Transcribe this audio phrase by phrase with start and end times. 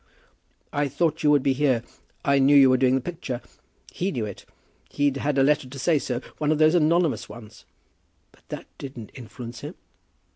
[0.73, 1.83] "I thought you would be here.
[2.25, 3.39] I knew you were doing the picture.
[3.91, 4.45] He knew it.
[4.89, 7.65] He'd had a letter to say so, one of those anonymous ones."
[8.31, 9.75] "But that didn't influence him?"